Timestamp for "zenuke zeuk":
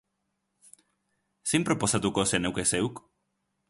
2.35-3.09